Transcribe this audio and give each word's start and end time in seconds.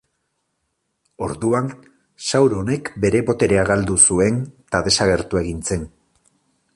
Orduan, 1.25 1.67
Sauronek 2.29 2.89
bere 3.05 3.21
boterea 3.29 3.67
galdu 3.73 3.99
zuen 4.07 4.43
eta 4.49 4.85
desagertu 4.89 5.43
egin 5.45 5.65
zen. 5.69 5.89